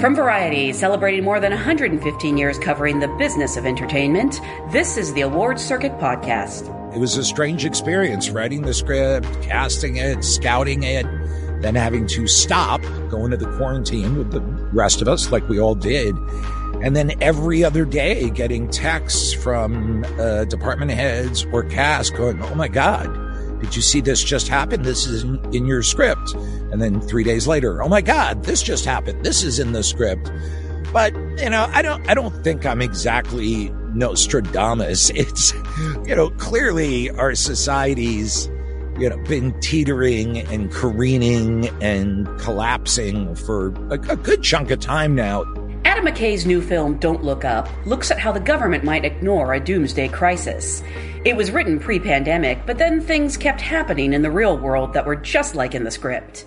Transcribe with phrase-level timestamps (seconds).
[0.00, 5.22] From Variety, celebrating more than 115 years covering the business of entertainment, this is the
[5.22, 6.70] Awards Circuit Podcast.
[6.94, 11.06] It was a strange experience writing the script, casting it, scouting it,
[11.62, 14.42] then having to stop, go into the quarantine with the
[14.74, 16.14] rest of us, like we all did.
[16.82, 22.54] And then every other day getting texts from uh, department heads or cast going, Oh
[22.54, 23.06] my God,
[23.60, 24.82] did you see this just happen?
[24.82, 26.34] This is in, your script.
[26.72, 29.24] And then three days later, Oh my God, this just happened.
[29.24, 30.30] This is in the script.
[30.92, 35.10] But, you know, I don't, I don't think I'm exactly Nostradamus.
[35.14, 35.52] It's,
[36.06, 38.46] you know, clearly our society's,
[38.98, 45.14] you know, been teetering and careening and collapsing for a, a good chunk of time
[45.14, 45.44] now.
[45.96, 49.60] Adam McKay's new film, Don't Look Up, looks at how the government might ignore a
[49.60, 50.82] doomsday crisis.
[51.24, 55.06] It was written pre pandemic, but then things kept happening in the real world that
[55.06, 56.44] were just like in the script.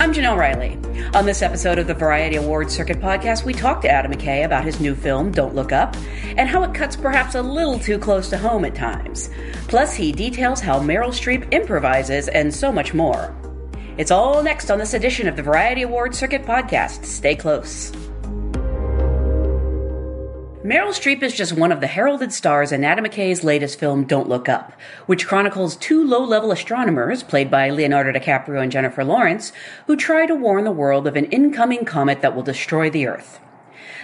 [0.00, 0.78] I'm Jenelle Riley.
[1.12, 4.64] On this episode of the Variety Awards Circuit podcast, we talk to Adam McKay about
[4.64, 5.94] his new film, Don't Look Up,
[6.38, 9.28] and how it cuts perhaps a little too close to home at times.
[9.68, 13.36] Plus, he details how Meryl Streep improvises and so much more.
[13.98, 17.04] It's all next on this edition of the Variety Awards Circuit podcast.
[17.04, 17.92] Stay close.
[20.64, 24.30] Meryl Streep is just one of the heralded stars in Adam McKay's latest film, Don't
[24.30, 24.72] Look Up,
[25.04, 29.52] which chronicles two low level astronomers, played by Leonardo DiCaprio and Jennifer Lawrence,
[29.86, 33.40] who try to warn the world of an incoming comet that will destroy the Earth.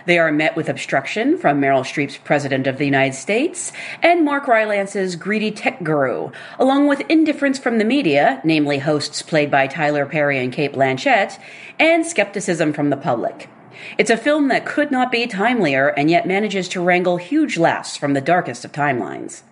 [0.04, 4.46] They are met with obstruction from Meryl Streep's President of the United States and Mark
[4.46, 10.04] Rylance's greedy tech guru, along with indifference from the media, namely hosts played by Tyler
[10.04, 11.38] Perry and Cate Blanchett,
[11.78, 13.48] and skepticism from the public.
[13.98, 17.96] It's a film that could not be timelier and yet manages to wrangle huge laughs
[17.96, 19.42] from the darkest of timelines.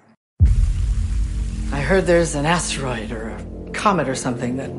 [1.71, 4.71] I heard there's an asteroid or a comet or something that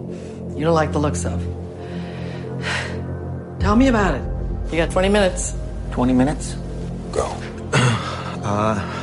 [0.57, 1.39] you don't like the looks of.
[3.59, 4.23] Tell me about it.
[4.71, 5.55] You got 20 minutes.
[5.91, 6.55] 20 minutes?
[7.11, 7.35] Go.
[8.39, 8.99] Uh,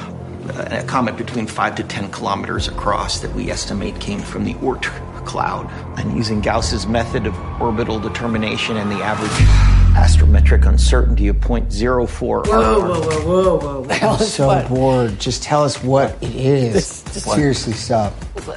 [0.70, 4.82] a comet between 5 to 10 kilometers across that we estimate came from the Oort
[5.24, 5.70] cloud.
[5.98, 12.18] And using Gauss's method of orbital determination and the average astrometric uncertainty of 0.04.
[12.20, 13.88] Whoa, whoa, whoa, whoa, whoa.
[13.90, 14.68] I'm so what?
[14.68, 15.18] bored.
[15.18, 16.86] Just tell us what it is.
[16.86, 18.12] Seriously, stop.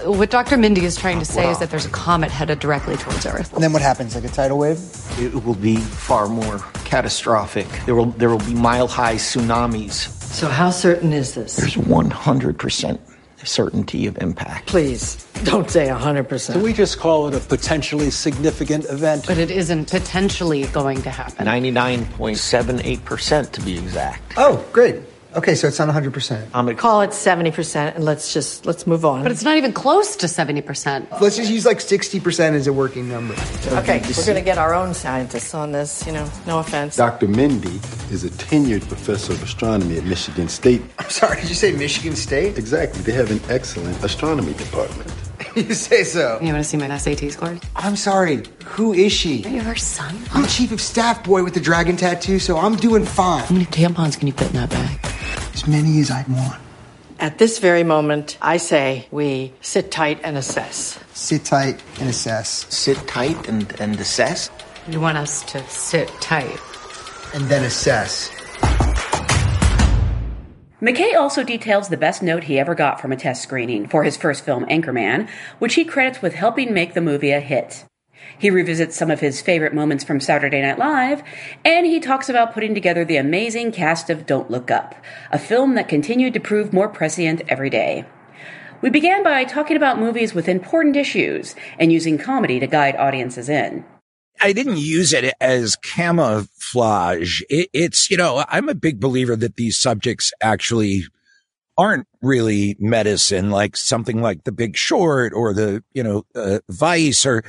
[0.06, 0.58] What Dr.
[0.58, 3.54] Mindy is trying to say is that there's a comet headed directly towards Earth.
[3.54, 4.16] And then what happens?
[4.16, 4.80] Like a tidal wave?
[5.18, 7.68] It will be far more catastrophic.
[7.86, 10.10] There will there will be mile high tsunamis.
[10.30, 11.56] So, how certain is this?
[11.56, 13.00] There's 100%
[13.46, 14.68] certainty of impact.
[14.68, 16.40] Please, don't say 100%.
[16.40, 19.26] So we just call it a potentially significant event.
[19.28, 21.46] But it isn't potentially going to happen.
[21.46, 24.34] 99.78% to be exact.
[24.38, 25.02] Oh, great.
[25.36, 26.48] Okay, so it's not 100%.
[26.56, 29.22] I'm a Call it 70% and let's just, let's move on.
[29.22, 31.22] But it's not even close to 70%.
[31.22, 33.36] Let's just use like 60% as a working number.
[33.68, 36.96] Okay, we're going to get our own scientists on this, you know, no offense.
[36.96, 37.28] Dr.
[37.28, 37.80] Mindy
[38.12, 40.82] is a tenured professor of astronomy at Michigan State.
[40.98, 42.58] I'm sorry, did you say Michigan State?
[42.58, 43.02] Exactly.
[43.02, 45.12] They have an excellent astronomy department.
[45.56, 46.40] you say so.
[46.42, 47.60] You want to see my SAT scores?
[47.76, 49.44] I'm sorry, who is she?
[49.46, 50.16] Are you her son?
[50.34, 53.44] I'm chief of staff boy with the dragon tattoo, so I'm doing fine.
[53.44, 55.00] How many tampons can you fit in that bag?
[55.54, 56.60] As many as I'd want.
[57.20, 60.98] At this very moment, I say we sit tight and assess.
[61.14, 62.66] Sit tight and assess.
[62.74, 64.50] sit tight and, and assess.
[64.88, 66.58] You want us to sit tight.
[67.34, 68.32] And then assess.
[70.82, 74.16] McKay also details the best note he ever got from a test screening for his
[74.16, 75.30] first film, Anchorman,
[75.60, 77.84] which he credits with helping make the movie a hit.
[78.38, 81.22] He revisits some of his favorite moments from Saturday Night Live,
[81.66, 84.96] and he talks about putting together the amazing cast of Don't Look Up,
[85.32, 88.06] a film that continued to prove more prescient every day.
[88.82, 93.50] We began by talking about movies with important issues and using comedy to guide audiences
[93.50, 93.84] in.
[94.42, 97.42] I didn't use it as camouflage.
[97.50, 101.04] It, it's, you know, I'm a big believer that these subjects actually
[101.78, 107.26] aren't really medicine, like something like The Big Short or the, you know, uh, Vice
[107.26, 107.44] or,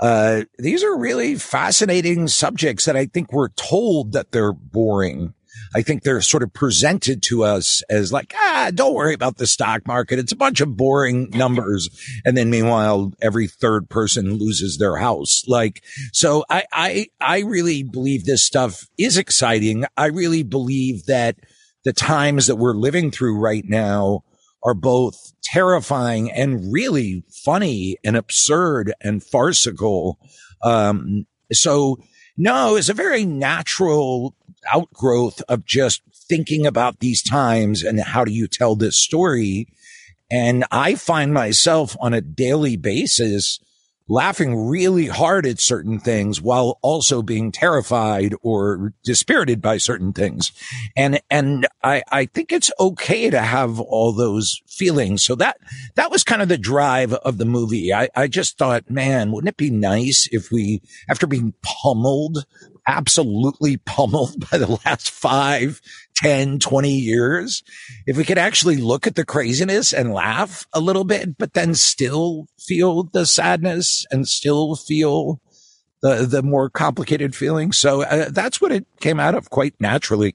[0.00, 5.34] uh, these are really fascinating subjects that I think we're told that they're boring.
[5.74, 9.46] I think they're sort of presented to us as like, ah, don't worry about the
[9.46, 10.18] stock market.
[10.18, 11.88] It's a bunch of boring numbers.
[12.24, 15.44] And then meanwhile, every third person loses their house.
[15.46, 15.82] Like,
[16.12, 19.84] so I, I, I really believe this stuff is exciting.
[19.96, 21.36] I really believe that
[21.84, 24.24] the times that we're living through right now
[24.62, 30.18] are both terrifying and really funny and absurd and farcical.
[30.62, 31.98] Um, so
[32.36, 34.34] no, it's a very natural
[34.72, 39.66] outgrowth of just thinking about these times and how do you tell this story.
[40.30, 43.58] And I find myself on a daily basis
[44.10, 50.50] laughing really hard at certain things while also being terrified or dispirited by certain things.
[50.96, 55.22] And, and I, I think it's okay to have all those feelings.
[55.22, 55.58] So that,
[55.94, 57.94] that was kind of the drive of the movie.
[57.94, 62.44] I, I just thought, man, wouldn't it be nice if we, after being pummeled
[62.90, 65.80] absolutely pummeled by the last five,
[66.16, 67.62] 10, 20 years.
[68.06, 71.74] If we could actually look at the craziness and laugh a little bit, but then
[71.74, 75.40] still feel the sadness and still feel
[76.02, 77.78] the, the more complicated feelings.
[77.78, 80.34] So uh, that's what it came out of quite naturally.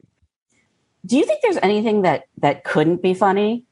[1.05, 3.65] Do you think there's anything that, that couldn't be funny?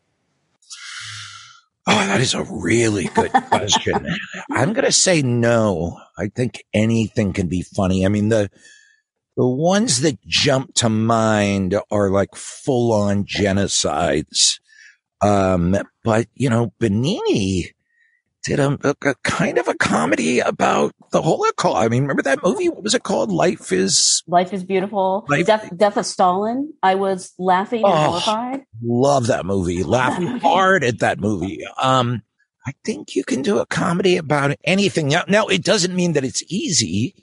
[1.86, 4.08] Oh, that is a really good question.
[4.52, 6.00] I'm going to say no.
[6.18, 8.06] I think anything can be funny.
[8.06, 8.50] I mean, the,
[9.36, 14.60] the ones that jump to mind are like full on genocides.
[15.22, 17.70] Um, but you know, Benigni
[18.44, 21.78] did a, a, a, kind of a comedy about the Holocaust.
[21.78, 22.68] I mean, remember that movie?
[22.68, 23.32] What was it called?
[23.32, 25.26] Life is Life is beautiful.
[25.30, 26.74] Life- Death, Death of Stalin.
[26.84, 28.66] I was laughing and Oh, horrified.
[28.84, 29.84] Love that movie.
[29.84, 31.64] Laughing hard at that movie.
[31.82, 32.22] Um,
[32.66, 35.10] I think you can do a comedy about anything.
[35.10, 37.16] Now, now it doesn't mean that it's easy.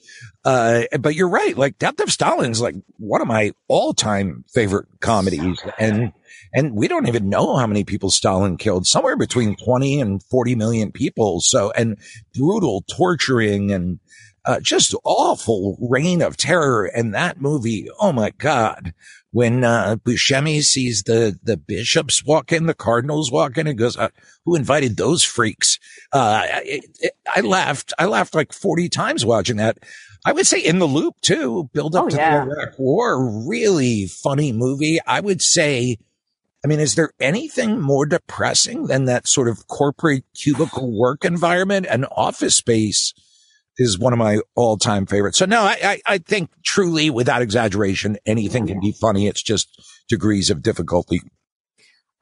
[0.45, 1.57] Uh, but you're right.
[1.57, 5.59] Like Death of Stalin's like one of my all time favorite comedies.
[5.79, 6.13] And,
[6.53, 10.55] and we don't even know how many people Stalin killed, somewhere between 20 and 40
[10.57, 11.41] million people.
[11.41, 11.97] So, and
[12.35, 13.99] brutal torturing and,
[14.47, 16.85] uh, just awful reign of terror.
[16.85, 18.95] And that movie, oh my God.
[19.33, 23.97] When, uh, Buscemi sees the, the bishops walk in, the cardinals walk in and goes,
[23.97, 24.09] uh,
[24.45, 25.79] who invited those freaks?
[26.13, 29.79] Uh, it, it, I laughed, I laughed like 40 times watching that.
[30.27, 32.45] I would say in the loop too, build up Oh, to yeah.
[32.45, 34.99] the Iraq war, really funny movie.
[35.07, 35.97] I would say,
[36.65, 41.87] I mean, is there anything more depressing than that sort of corporate cubicle work environment
[41.89, 43.15] and office space
[43.81, 45.39] is one of my all time favorites.
[45.39, 49.27] So no, I, I, I think truly without exaggeration, anything can be funny.
[49.27, 49.69] It's just
[50.09, 51.23] degrees of difficulty.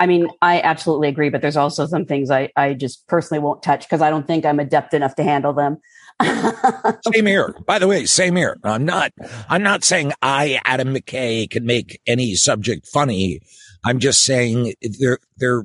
[0.00, 3.64] I mean, I absolutely agree, but there's also some things I, I just personally won't
[3.64, 5.78] touch because I don't think I'm adept enough to handle them.
[7.12, 7.54] Same here.
[7.66, 8.56] By the way, same here.
[8.64, 9.12] I'm not,
[9.48, 13.40] I'm not saying I, Adam McKay, can make any subject funny.
[13.84, 15.64] I'm just saying there, there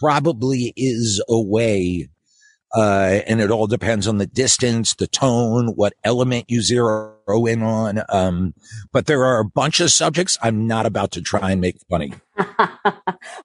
[0.00, 2.08] probably is a way,
[2.74, 7.16] uh, and it all depends on the distance, the tone, what element you zero
[7.46, 8.02] in on.
[8.08, 8.54] Um,
[8.92, 12.12] but there are a bunch of subjects I'm not about to try and make funny.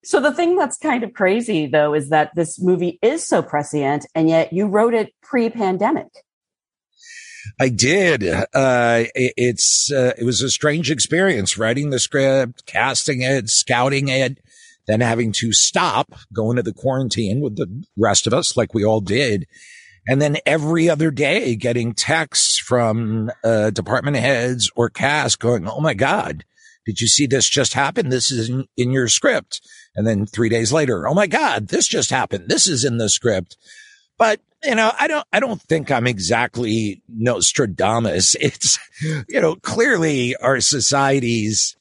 [0.03, 4.05] So the thing that's kind of crazy though is that this movie is so prescient
[4.15, 6.07] and yet you wrote it pre-pandemic.
[7.59, 8.23] I did.
[8.23, 14.09] Uh, it, it's, uh, it was a strange experience writing the script, casting it, scouting
[14.09, 14.39] it,
[14.87, 18.83] then having to stop, going to the quarantine with the rest of us like we
[18.83, 19.45] all did.
[20.07, 25.81] And then every other day getting texts from, uh, department heads or cast going, Oh
[25.81, 26.45] my God,
[26.85, 28.09] did you see this just happen?
[28.09, 29.61] This is in, in your script.
[29.95, 32.45] And then three days later, Oh my God, this just happened.
[32.47, 33.57] This is in the script.
[34.17, 38.35] But you know, I don't, I don't think I'm exactly Nostradamus.
[38.41, 38.79] It's,
[39.29, 41.76] you know, clearly our society's,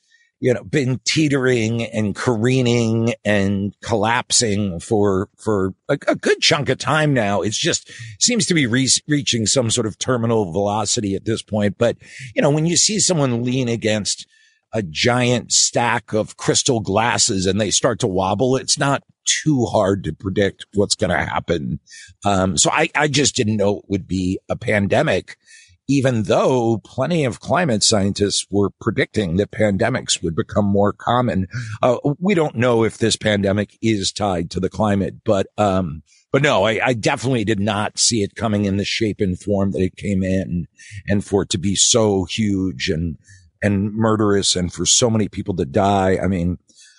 [0.46, 6.78] you know, been teetering and careening and collapsing for, for a, a good chunk of
[6.78, 7.42] time now.
[7.42, 11.78] It's just seems to be re- reaching some sort of terminal velocity at this point.
[11.78, 11.96] But,
[12.36, 14.24] you know, when you see someone lean against
[14.72, 20.04] a giant stack of crystal glasses and they start to wobble, it's not too hard
[20.04, 21.80] to predict what's going to happen.
[22.24, 25.38] Um, so I, I just didn't know it would be a pandemic,
[25.88, 31.46] even though plenty of climate scientists were predicting that pandemics would become more common.
[31.82, 36.02] Uh, we don't know if this pandemic is tied to the climate, but, um,
[36.32, 39.72] but no, I, I definitely did not see it coming in the shape and form
[39.72, 40.66] that it came in
[41.06, 43.16] and for it to be so huge and,
[43.62, 46.18] and murderous and for so many people to die.
[46.22, 46.58] I mean,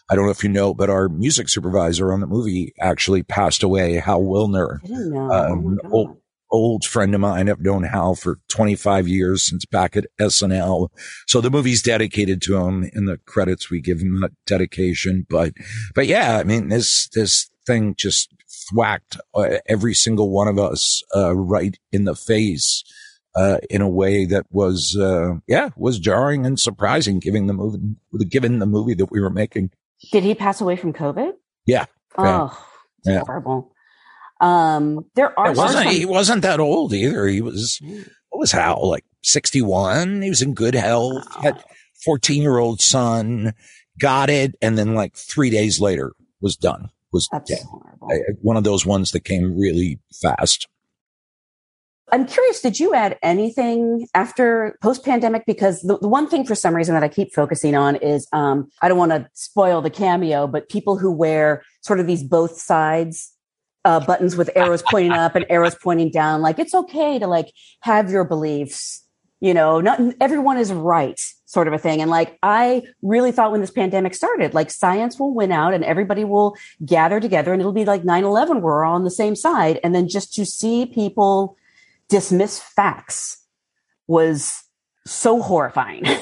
[0.10, 3.62] I don't know if you know, but our music supervisor on the movie actually passed
[3.62, 4.80] away, Hal Willner.
[4.84, 5.32] I didn't know.
[5.32, 6.18] Um, old,
[6.52, 7.50] old friend of mine.
[7.50, 10.90] I've known Hal for 25 years since back at SNL.
[11.28, 13.70] So the movie's dedicated to him in the credits.
[13.70, 15.26] We give him that dedication.
[15.30, 15.54] But,
[15.96, 18.34] but yeah, I mean, this, this thing just
[18.70, 22.84] thwacked uh, every single one of us, uh, right in the face.
[23.36, 27.78] Uh, in a way that was, uh, yeah, was jarring and surprising, given the movie,
[28.30, 29.70] given the movie that we were making.
[30.12, 31.34] Did he pass away from COVID?
[31.68, 31.86] Yeah.
[32.18, 32.48] yeah.
[32.50, 32.68] Oh,
[33.06, 33.22] yeah.
[33.28, 33.72] horrible.
[34.40, 35.52] Um, there are.
[35.52, 37.26] It wasn't, some- he wasn't that old either.
[37.28, 37.80] He was,
[38.30, 40.22] what was Hal, like 61?
[40.22, 41.64] He was in good health, had
[42.06, 43.54] 14 year old son,
[44.00, 44.56] got it.
[44.62, 47.66] And then like three days later was done, was That's dead.
[47.70, 48.10] horrible.
[48.12, 50.68] I- One of those ones that came really fast.
[52.10, 55.44] I'm curious, did you add anything after post pandemic?
[55.46, 58.70] Because the, the one thing for some reason that I keep focusing on is um,
[58.82, 62.58] I don't want to spoil the cameo, but people who wear sort of these both
[62.62, 63.34] sides
[63.88, 66.42] uh, buttons with arrows pointing up and arrows pointing down.
[66.42, 69.02] Like it's okay to like have your beliefs,
[69.40, 72.02] you know, not everyone is right sort of a thing.
[72.02, 75.86] And like I really thought when this pandemic started, like science will win out and
[75.86, 79.38] everybody will gather together and it'll be like 9 11, we're all on the same
[79.38, 79.80] side.
[79.86, 81.56] And then just to see people
[82.10, 83.42] dismiss facts
[84.06, 84.66] was
[85.06, 86.04] so horrifying.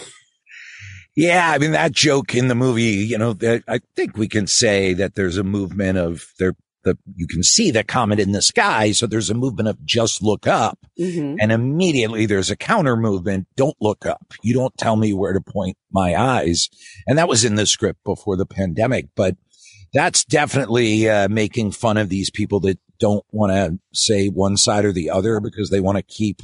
[1.17, 3.37] Yeah, I mean that joke in the movie, you know,
[3.69, 7.71] I think we can say that there's a movement of there the you can see
[7.71, 10.79] the comet in the sky, so there's a movement of just look up.
[10.97, 11.35] Mhm.
[11.39, 14.33] And immediately there's a counter movement, don't look up.
[14.41, 16.69] You don't tell me where to point my eyes.
[17.05, 19.35] And that was in the script before the pandemic, but
[19.93, 24.85] that's definitely uh, making fun of these people that don't want to say one side
[24.85, 26.41] or the other because they want to keep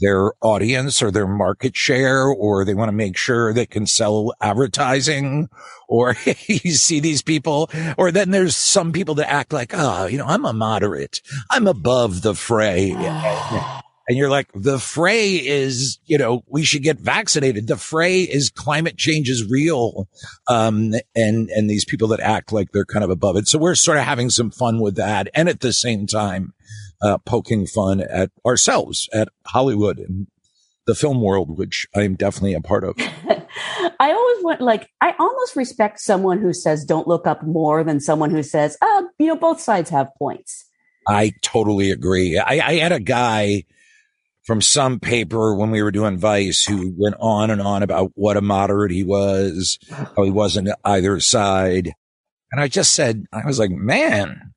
[0.00, 4.32] their audience or their market share, or they want to make sure they can sell
[4.40, 5.48] advertising,
[5.88, 6.16] or
[6.46, 10.26] you see these people, or then there's some people that act like, oh, you know,
[10.26, 11.20] I'm a moderate.
[11.50, 12.94] I'm above the fray.
[14.10, 17.68] And you're like, the fray is, you know, we should get vaccinated.
[17.68, 20.08] The fray is climate change is real.
[20.48, 23.46] Um, and, and these people that act like they're kind of above it.
[23.46, 25.28] So we're sort of having some fun with that.
[25.32, 26.54] And at the same time,
[27.02, 30.26] uh, poking fun at ourselves, at Hollywood and
[30.86, 32.96] the film world, which I'm definitely a part of.
[32.98, 38.00] I always want, like, I almost respect someone who says don't look up more than
[38.00, 40.66] someone who says, uh, you know, both sides have points.
[41.06, 42.38] I totally agree.
[42.38, 43.64] I, I had a guy
[44.44, 48.36] from some paper when we were doing Vice who went on and on about what
[48.36, 51.92] a moderate he was, how he wasn't either side.
[52.52, 54.49] And I just said, I was like, man,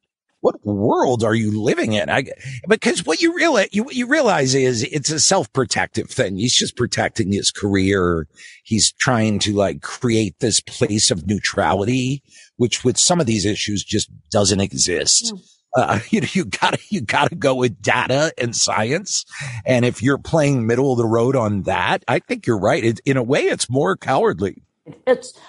[0.43, 2.09] what world are you living in?
[2.09, 2.25] I,
[2.67, 6.35] because what you realize, you, you realize is it's a self-protective thing.
[6.35, 8.27] He's just protecting his career.
[8.65, 12.23] He's trying to like create this place of neutrality,
[12.57, 15.33] which with some of these issues just doesn't exist.
[15.77, 19.23] Uh, you know, you gotta, you gotta go with data and science.
[19.65, 22.83] And if you're playing middle of the road on that, I think you're right.
[22.83, 24.62] It, in a way, it's more cowardly.
[25.07, 25.39] It's,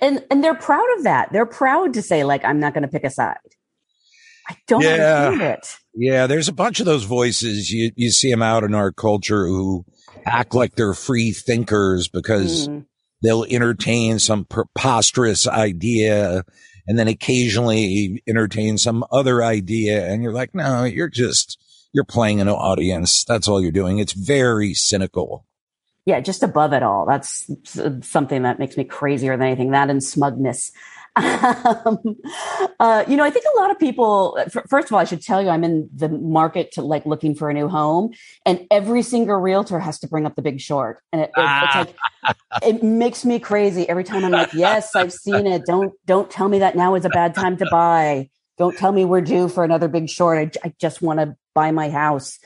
[0.00, 1.34] and, and they're proud of that.
[1.34, 3.36] They're proud to say, like, I'm not going to pick a side.
[4.48, 5.76] I don't understand it.
[5.94, 7.70] Yeah, there's a bunch of those voices.
[7.70, 9.84] You you see them out in our culture who
[10.24, 12.86] act like they're free thinkers because Mm.
[13.22, 16.44] they'll entertain some preposterous idea
[16.86, 21.58] and then occasionally entertain some other idea and you're like, "No, you're just
[21.92, 23.24] you're playing an audience.
[23.24, 25.44] That's all you're doing." It's very cynical.
[26.06, 27.04] Yeah, just above it all.
[27.06, 27.50] That's
[28.00, 29.72] something that makes me crazier than anything.
[29.72, 30.72] That and smugness.
[31.18, 32.16] Um,
[32.80, 34.38] uh, you know, I think a lot of people.
[34.38, 37.34] f- First of all, I should tell you, I'm in the market to like looking
[37.34, 38.12] for a new home,
[38.46, 41.74] and every single realtor has to bring up The Big Short, and it, it, it's
[41.74, 41.94] like
[42.62, 44.24] it makes me crazy every time.
[44.24, 45.64] I'm like, yes, I've seen it.
[45.66, 48.30] Don't don't tell me that now is a bad time to buy.
[48.58, 50.56] Don't tell me we're due for another Big Short.
[50.64, 52.38] I just want to buy my house.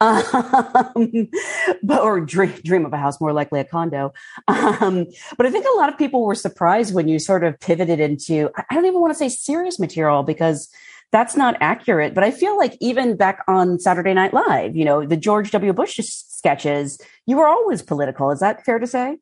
[0.00, 1.28] Um,
[1.82, 4.12] but or dream, dream of a house, more likely a condo.
[4.48, 8.00] Um, but I think a lot of people were surprised when you sort of pivoted
[8.00, 10.68] into, I don't even want to say serious material because
[11.12, 12.14] that's not accurate.
[12.14, 15.72] But I feel like even back on Saturday Night Live, you know, the George W.
[15.72, 18.30] Bush sketches, you were always political.
[18.30, 19.18] Is that fair to say?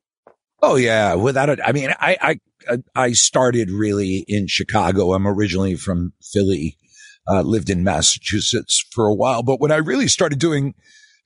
[0.61, 1.59] Oh yeah, without it.
[1.63, 5.13] I mean, I, I, I started really in Chicago.
[5.13, 6.77] I'm originally from Philly,
[7.29, 10.73] uh, lived in Massachusetts for a while, but when I really started doing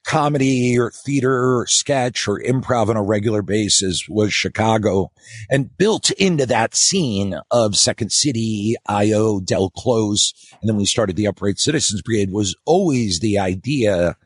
[0.04, 5.12] comedy or theater or sketch or improv on a regular basis was Chicago
[5.50, 10.34] and built into that scene of Second City, IO, Del Close.
[10.62, 14.18] And then we started the Upright Citizens Brigade was always the idea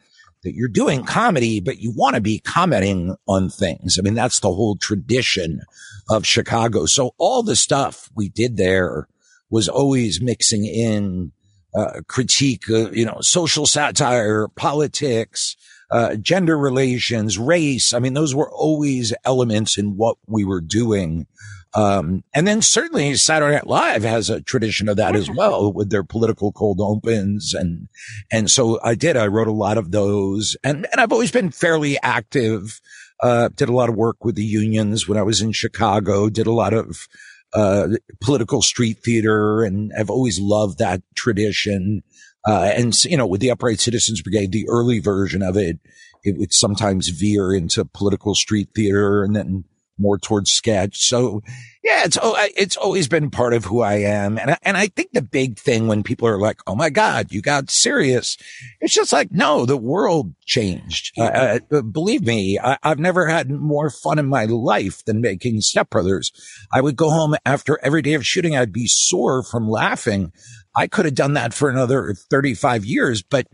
[0.44, 3.98] that you're doing comedy, but you want to be commenting on things.
[3.98, 5.62] I mean, that's the whole tradition
[6.10, 6.86] of Chicago.
[6.86, 9.08] So all the stuff we did there
[9.50, 11.32] was always mixing in
[11.76, 15.56] uh, critique, uh, you know, social satire, politics,
[15.92, 17.94] uh, gender relations, race.
[17.94, 21.28] I mean, those were always elements in what we were doing.
[21.74, 25.90] Um, and then certainly Saturday Night Live has a tradition of that as well with
[25.90, 27.54] their political cold opens.
[27.54, 27.88] And,
[28.32, 31.52] and so I did, I wrote a lot of those and, and I've always been
[31.52, 32.82] fairly active.
[33.22, 36.48] Uh, did a lot of work with the unions when I was in Chicago, did
[36.48, 37.08] a lot of,
[37.54, 37.88] uh,
[38.22, 42.04] political street theater and I've always loved that tradition.
[42.46, 45.80] Uh, and, you know, with the Upright Citizens Brigade, the early version of it,
[46.24, 49.63] it would sometimes veer into political street theater and then
[49.98, 51.08] more towards sketch.
[51.08, 51.42] So
[51.84, 54.38] yeah, it's, oh, it's always been part of who I am.
[54.38, 57.32] And I, and I think the big thing when people are like, Oh my God,
[57.32, 58.38] you got serious.
[58.82, 61.13] It's just like, no, the world changed.
[61.18, 65.62] Uh, uh, believe me, I, have never had more fun in my life than making
[65.62, 66.32] Step Brothers.
[66.74, 68.56] I would go home after every day of shooting.
[68.56, 70.34] I'd be sore from laughing.
[70.75, 73.48] I could have done that for another 35 years, but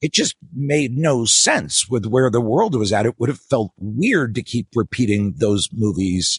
[0.00, 3.06] it just made no sense with where the world was at.
[3.06, 6.38] It would have felt weird to keep repeating those movies,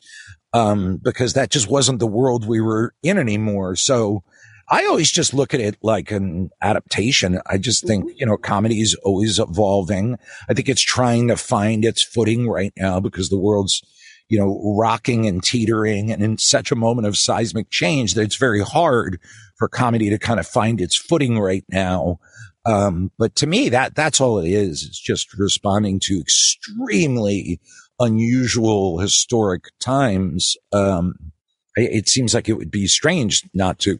[0.53, 3.75] um, because that just wasn't the world we were in anymore.
[3.75, 4.23] So
[4.69, 7.41] I always just look at it like an adaptation.
[7.45, 8.17] I just think, mm-hmm.
[8.17, 10.17] you know, comedy is always evolving.
[10.49, 13.83] I think it's trying to find its footing right now because the world's,
[14.29, 18.37] you know, rocking and teetering and in such a moment of seismic change that it's
[18.37, 19.19] very hard
[19.57, 22.19] for comedy to kind of find its footing right now.
[22.65, 24.83] Um, but to me, that, that's all it is.
[24.83, 27.59] It's just responding to extremely
[27.99, 30.55] unusual historic times.
[30.71, 31.15] Um,
[31.75, 33.99] it, it seems like it would be strange not to.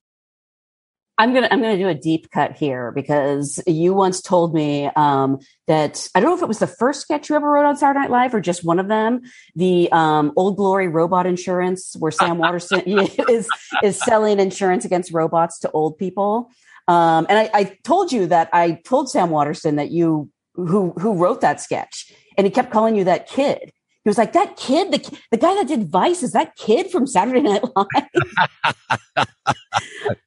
[1.18, 5.38] I'm gonna I'm gonna do a deep cut here because you once told me um,
[5.68, 8.00] that I don't know if it was the first sketch you ever wrote on Saturday
[8.00, 9.22] Night Live or just one of them,
[9.56, 12.82] the um, Old Glory Robot Insurance, where Sam Waterston
[13.30, 13.48] is
[13.84, 16.50] is selling insurance against robots to old people.
[16.92, 21.14] Um, and I, I, told you that I told Sam Waterston that you who who
[21.14, 23.72] wrote that sketch, and he kept calling you that kid.
[24.04, 27.08] He was like, "That kid, the the guy that did Vice, is that kid from
[27.08, 27.88] Saturday Night Live?"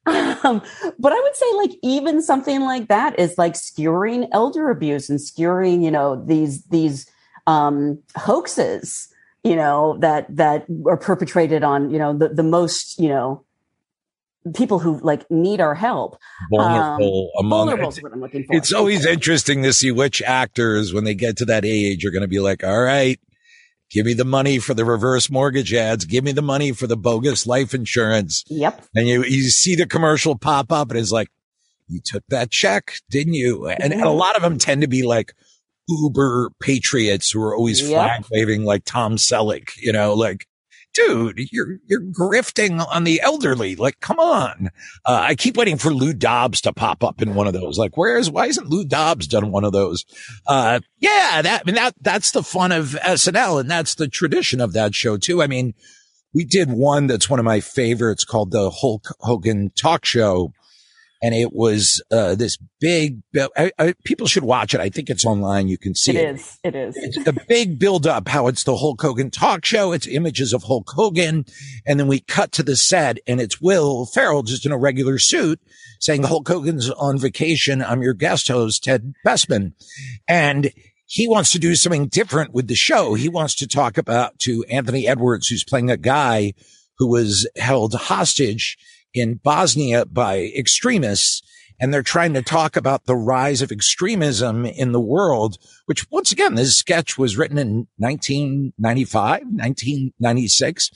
[0.43, 0.63] um,
[0.97, 5.21] but I would say, like, even something like that is like skewering elder abuse and
[5.21, 7.07] skewering, you know, these these
[7.45, 9.07] um, hoaxes,
[9.43, 13.44] you know, that that are perpetrated on, you know, the the most, you know,
[14.53, 16.17] people who like need our help.
[16.51, 18.55] Vulnerable um, among vulnerable is what I'm looking for.
[18.55, 22.21] It's always interesting to see which actors, when they get to that age, are going
[22.21, 23.19] to be like, all right,
[23.89, 26.05] give me the money for the reverse mortgage ads.
[26.05, 28.43] Give me the money for the bogus life insurance.
[28.49, 28.85] Yep.
[28.93, 31.29] And you, you see the commercial pop up and it's like,
[31.87, 33.67] you took that check, didn't you?
[33.67, 34.17] And, and a mm-hmm.
[34.17, 35.33] lot of them tend to be like,
[35.87, 37.89] uber patriots who are always yep.
[37.89, 40.47] flag waving like Tom Selleck, you know, like,
[40.95, 43.75] dude, you're, you're grifting on the elderly.
[43.75, 44.69] Like, come on.
[45.05, 47.77] Uh, I keep waiting for Lou Dobbs to pop up in one of those.
[47.77, 50.05] Like, where is, why isn't Lou Dobbs done one of those?
[50.47, 54.61] Uh, yeah, that, I mean, that, that's the fun of SNL and that's the tradition
[54.61, 55.43] of that show too.
[55.43, 55.73] I mean,
[56.33, 60.53] we did one that's one of my favorites called the Hulk Hogan talk show
[61.25, 63.19] and it was uh, this big.
[63.57, 64.79] I, I, people should watch it.
[64.79, 65.67] I think it's online.
[65.67, 66.17] You can see it.
[66.17, 66.59] It is.
[66.63, 66.95] It is.
[66.97, 68.27] It's a big build up.
[68.27, 69.91] How it's the Hulk Hogan talk show.
[69.91, 71.45] It's images of Hulk Hogan,
[71.83, 75.17] and then we cut to the set, and it's Will Ferrell just in a regular
[75.17, 75.59] suit
[75.99, 77.81] saying Hulk Hogan's on vacation.
[77.81, 79.73] I'm your guest host, Ted Bestman,
[80.27, 80.71] and
[81.07, 83.15] he wants to do something different with the show.
[83.15, 86.53] He wants to talk about to Anthony Edwards, who's playing a guy
[86.99, 88.77] who was held hostage
[89.15, 91.41] in Bosnia by extremists.
[91.77, 96.31] And they're trying to talk about the rise of extremism in the world, which once
[96.31, 100.89] again, this sketch was written in 1995, 1996.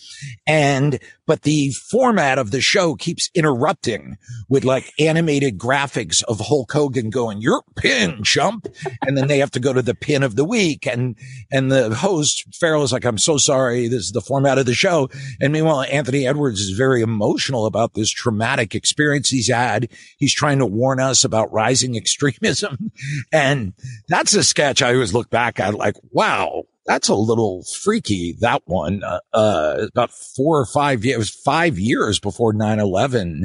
[0.47, 0.99] And
[1.29, 4.17] but the format of the show keeps interrupting
[4.49, 8.67] with like animated graphics of Hulk Hogan going, "Your pin, chump,"
[9.05, 11.15] and then they have to go to the pin of the week, and
[11.51, 14.73] and the host Ferrell is like, "I'm so sorry, this is the format of the
[14.73, 15.07] show,"
[15.39, 19.87] and meanwhile Anthony Edwards is very emotional about this traumatic experience he's had.
[20.17, 22.91] He's trying to warn us about rising extremism,
[23.31, 23.73] and
[24.07, 28.35] that's a sketch I always look back at like, wow that's a little freaky.
[28.39, 33.43] That one, uh, uh, about four or five years, it was five years before 9-11.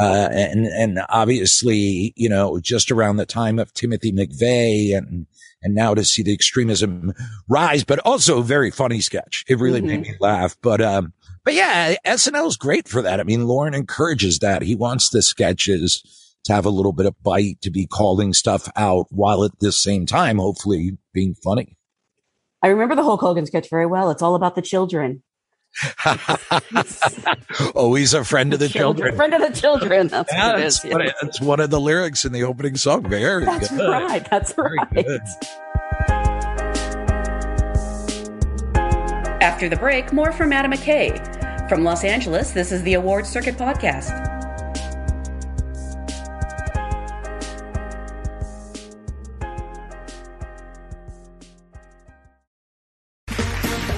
[0.00, 5.26] Uh, and, and obviously, you know, just around the time of Timothy McVeigh and,
[5.62, 7.12] and now to see the extremism
[7.48, 9.44] rise, but also a very funny sketch.
[9.48, 9.88] It really mm-hmm.
[9.88, 10.56] made me laugh.
[10.62, 11.12] But, um,
[11.44, 13.18] but yeah, SNL is great for that.
[13.18, 14.62] I mean, Lorne encourages that.
[14.62, 16.04] He wants the sketches
[16.44, 19.72] to have a little bit of bite, to be calling stuff out while at the
[19.72, 21.76] same time, hopefully being funny.
[22.62, 24.10] I remember the Hulk Hogan sketch very well.
[24.10, 25.22] It's all about the children.
[27.58, 29.14] Oh, Always a friend of the children.
[29.16, 30.08] Friend of the children.
[30.08, 30.90] That's Yeah, what it that's, is.
[30.92, 33.08] what it- that's one of the lyrics in the opening song.
[33.08, 33.88] Very That's good.
[33.90, 34.26] right.
[34.30, 34.94] That's Very right.
[35.06, 35.20] good.
[39.42, 41.68] After the break, more from Adam McKay.
[41.68, 44.12] From Los Angeles, this is the Awards Circuit Podcast.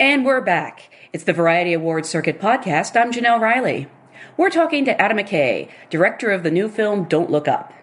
[0.00, 0.88] And we're back.
[1.12, 2.98] It's the Variety Awards Circuit Podcast.
[2.98, 3.86] I'm Jenelle Riley.
[4.38, 7.74] We're talking to Adam McKay, director of the new film Don't Look Up.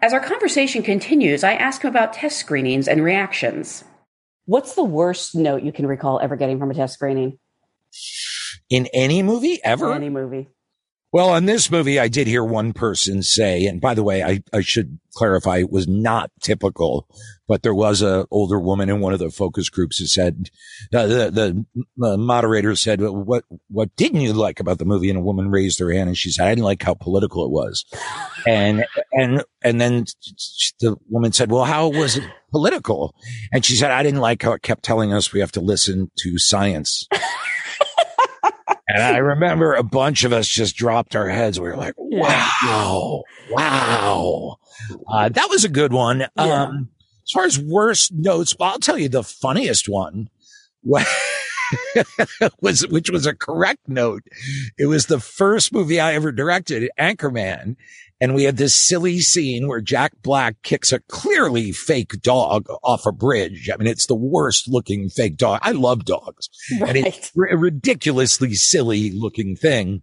[0.00, 3.84] As our conversation continues, I ask him about test screenings and reactions.
[4.46, 7.38] What's the worst note you can recall ever getting from a test screening?
[8.70, 9.92] In any movie ever?
[9.92, 10.48] Any movie.
[11.10, 14.42] Well, on this movie, I did hear one person say, and by the way, I,
[14.52, 17.08] I should clarify, it was not typical,
[17.46, 20.50] but there was a older woman in one of the focus groups who said,
[20.92, 21.66] uh, the, the,
[21.96, 25.08] the moderator said, what, what didn't you like about the movie?
[25.08, 27.50] And a woman raised her hand and she said, I didn't like how political it
[27.50, 27.86] was.
[28.46, 30.04] And, and, and then
[30.80, 33.14] the woman said, well, how was it political?
[33.50, 36.10] And she said, I didn't like how it kept telling us we have to listen
[36.18, 37.08] to science.
[38.88, 41.60] And I remember a bunch of us just dropped our heads.
[41.60, 44.56] We were like, wow, wow.
[45.06, 46.26] Uh, that was a good one.
[46.36, 46.88] Um,
[47.24, 50.30] as far as worst notes, well, I'll tell you the funniest one
[52.60, 54.22] was, which was a correct note.
[54.78, 57.76] It was the first movie I ever directed, Anchorman.
[58.20, 63.06] And we had this silly scene where Jack Black kicks a clearly fake dog off
[63.06, 63.70] a bridge.
[63.72, 65.60] I mean, it's the worst looking fake dog.
[65.62, 66.48] I love dogs
[66.80, 70.02] and it's a ridiculously silly looking thing.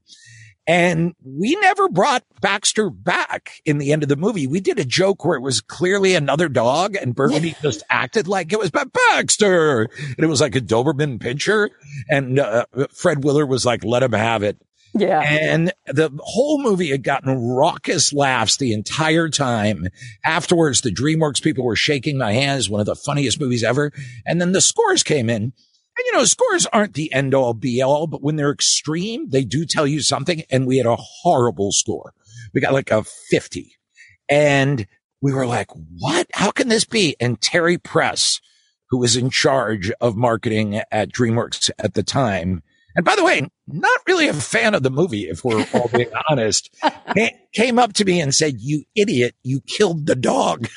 [0.67, 4.47] And we never brought Baxter back in the end of the movie.
[4.47, 8.51] We did a joke where it was clearly another dog and Burgundy just acted like
[8.51, 9.83] it was Ba- Baxter.
[9.83, 11.69] And it was like a Doberman pinscher.
[12.09, 14.57] And uh, Fred Willard was like, let him have it.
[14.97, 15.19] Yeah.
[15.21, 19.87] And the whole movie had gotten raucous laughs the entire time.
[20.23, 23.91] Afterwards, the DreamWorks people were shaking my hands, one of the funniest movies ever.
[24.25, 25.43] And then the scores came in.
[25.97, 29.43] And you know, scores aren't the end all be all, but when they're extreme, they
[29.43, 30.43] do tell you something.
[30.49, 32.13] And we had a horrible score.
[32.53, 33.75] We got like a 50
[34.29, 34.87] and
[35.21, 36.27] we were like, what?
[36.33, 37.15] How can this be?
[37.19, 38.39] And Terry Press,
[38.89, 42.63] who was in charge of marketing at DreamWorks at the time,
[42.95, 46.09] and by the way, not really a fan of the movie, if we're all being
[46.29, 46.69] honest,
[47.53, 50.67] came up to me and said, you idiot, you killed the dog.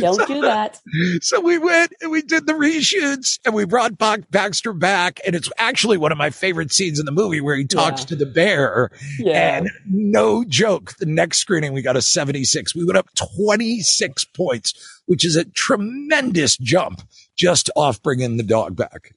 [0.00, 0.80] Don't do that.
[1.20, 5.20] So we went and we did the reshoots and we brought Bach- Baxter back.
[5.26, 8.06] And it's actually one of my favorite scenes in the movie where he talks Yeah.
[8.06, 8.90] to the bear.
[9.18, 9.58] Yeah.
[9.58, 12.74] And no joke, the next screening, we got a 76.
[12.74, 14.72] We went up 26 points,
[15.06, 17.02] which is a tremendous jump
[17.36, 19.14] just off bringing the dog back.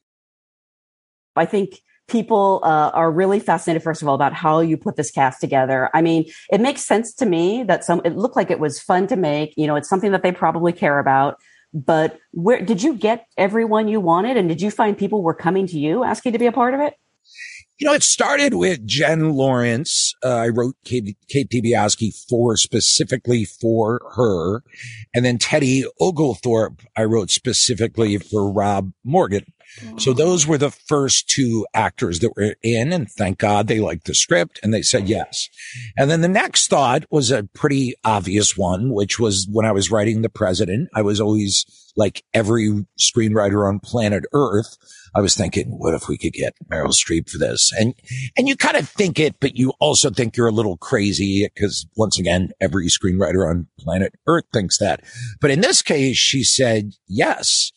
[1.39, 5.11] I think people uh, are really fascinated, first of all, about how you put this
[5.11, 5.89] cast together.
[5.93, 9.07] I mean, it makes sense to me that some, it looked like it was fun
[9.07, 9.53] to make.
[9.55, 11.37] You know, it's something that they probably care about.
[11.73, 14.37] But where did you get everyone you wanted?
[14.37, 16.79] And did you find people were coming to you asking to be a part of
[16.79, 16.95] it?
[17.77, 20.13] You know, it started with Jen Lawrence.
[20.21, 21.49] Uh, I wrote Kate, Kate
[22.27, 24.63] for specifically for her.
[25.13, 29.53] And then Teddy Oglethorpe, I wrote specifically for Rob Morgan.
[29.97, 32.93] So those were the first two actors that were in.
[32.93, 35.49] And thank God they liked the script and they said yes.
[35.97, 39.91] And then the next thought was a pretty obvious one, which was when I was
[39.91, 44.77] writing The President, I was always like every screenwriter on planet Earth.
[45.15, 47.71] I was thinking, what if we could get Meryl Streep for this?
[47.77, 47.93] And,
[48.37, 51.87] and you kind of think it, but you also think you're a little crazy because
[51.97, 55.01] once again, every screenwriter on planet Earth thinks that.
[55.41, 57.71] But in this case, she said yes.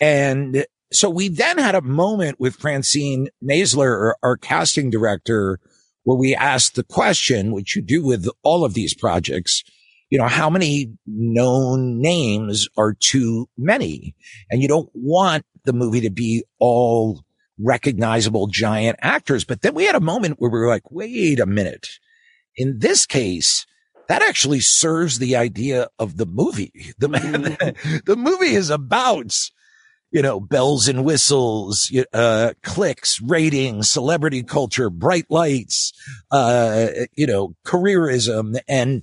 [0.00, 5.58] And so we then had a moment with Francine Maisler, our casting director,
[6.04, 9.62] where we asked the question, which you do with all of these projects,
[10.10, 14.14] you know, how many known names are too many?
[14.50, 17.24] And you don't want the movie to be all
[17.58, 19.44] recognizable giant actors.
[19.44, 21.88] But then we had a moment where we were like, wait a minute.
[22.56, 23.66] In this case,
[24.08, 26.92] that actually serves the idea of the movie.
[26.98, 27.96] The, mm-hmm.
[28.04, 29.34] the movie is about
[30.12, 35.92] you know, bells and whistles, uh, clicks, ratings, celebrity culture, bright lights,
[36.30, 38.58] uh, you know, careerism.
[38.68, 39.02] And,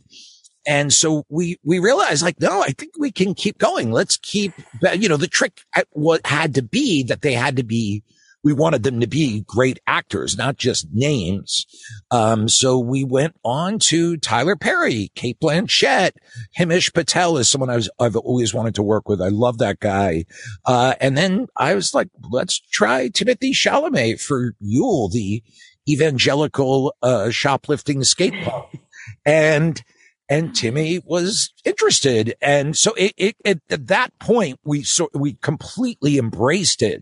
[0.67, 3.91] and so we, we realized like, no, I think we can keep going.
[3.91, 4.53] Let's keep,
[4.93, 8.03] you know, the trick at what had to be that they had to be
[8.43, 11.65] we wanted them to be great actors, not just names.
[12.11, 16.11] Um, so we went on to Tyler Perry, Cate Blanchett,
[16.57, 19.21] Himesh Patel is someone I was, I've always wanted to work with.
[19.21, 20.25] I love that guy.
[20.65, 25.43] Uh, and then I was like, let's try Timothy Chalamet for Yule, the
[25.87, 28.65] evangelical, uh, shoplifting skate punk.
[29.25, 29.81] And,
[30.29, 32.35] and Timmy was interested.
[32.41, 37.01] And so it, it, it, at that point, we so we completely embraced it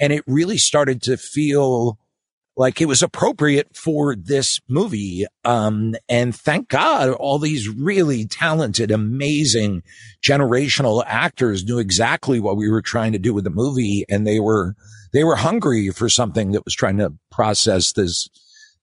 [0.00, 1.98] and it really started to feel
[2.56, 5.24] like it was appropriate for this movie.
[5.44, 9.82] Um, and thank God all these really talented, amazing
[10.22, 14.04] generational actors knew exactly what we were trying to do with the movie.
[14.08, 14.74] And they were,
[15.12, 18.28] they were hungry for something that was trying to process this,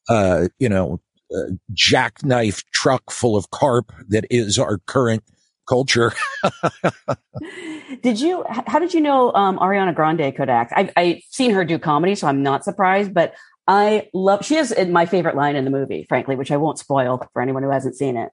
[0.07, 0.99] uh, you know,
[1.35, 5.23] uh, jackknife truck full of carp that is our current
[5.67, 6.13] culture.
[8.01, 8.43] did you?
[8.49, 10.73] How did you know um, Ariana Grande could act?
[10.75, 13.13] I've, I've seen her do comedy, so I'm not surprised.
[13.13, 13.33] But
[13.67, 14.43] I love.
[14.43, 17.63] She has my favorite line in the movie, frankly, which I won't spoil for anyone
[17.63, 18.31] who hasn't seen it.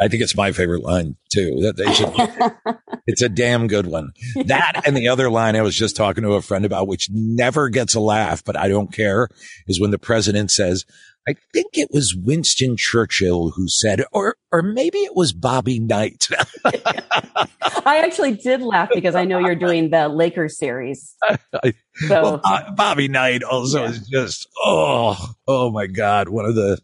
[0.00, 1.60] I think it's my favorite line too.
[1.60, 2.78] That they should.
[3.06, 4.12] it's a damn good one.
[4.46, 7.68] That and the other line I was just talking to a friend about, which never
[7.68, 9.28] gets a laugh, but I don't care,
[9.66, 10.84] is when the president says,
[11.28, 16.26] I think it was Winston Churchill who said, or, or maybe it was Bobby Knight.
[16.64, 21.14] I actually did laugh because I know you're doing the Lakers series.
[21.52, 21.60] So
[22.08, 22.40] well,
[22.74, 23.90] Bobby Knight also yeah.
[23.90, 26.30] is just, oh, oh my God.
[26.30, 26.78] One of the,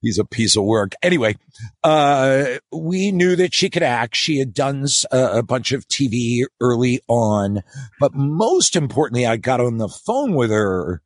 [0.00, 0.92] he's a piece of work.
[1.02, 1.36] Anyway,
[1.82, 4.14] uh, we knew that she could act.
[4.14, 7.62] She had done a, a, bunch of TV early on,
[7.98, 11.02] but most importantly, I got on the phone with her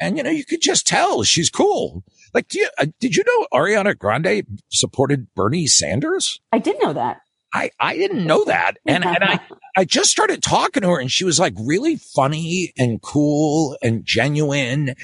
[0.00, 2.04] and, you know, you could just tell she's cool.
[2.34, 6.40] Like, you, uh, did you know Ariana Grande supported Bernie Sanders?
[6.52, 7.20] I did know that.
[7.52, 8.76] I, I didn't know that.
[8.86, 9.40] And, and I,
[9.76, 14.04] I just started talking to her and she was like really funny and cool and
[14.04, 14.94] genuine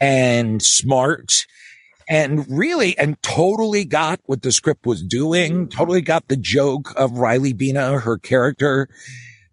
[0.00, 1.46] and smart
[2.08, 7.18] and really and totally got what the script was doing, totally got the joke of
[7.18, 8.88] Riley Bina, her character.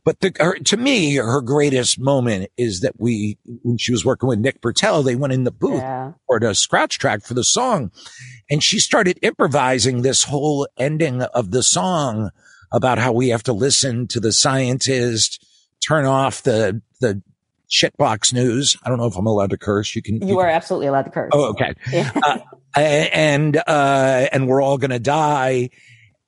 [0.08, 4.30] But the, her, to me, her greatest moment is that we, when she was working
[4.30, 6.14] with Nick Britell, they went in the booth yeah.
[6.30, 7.92] or the scratch track for the song
[8.50, 12.30] and she started improvising this whole ending of the song
[12.72, 15.46] about how we have to listen to the scientist,
[15.86, 17.22] turn off the, the
[17.70, 18.78] shitbox news.
[18.86, 19.94] I don't know if I'm allowed to curse.
[19.94, 20.22] You can.
[20.22, 21.32] You, you are can, absolutely allowed to curse.
[21.34, 21.74] Oh, okay.
[22.24, 22.40] uh,
[22.78, 25.70] and, uh, and we're all to die.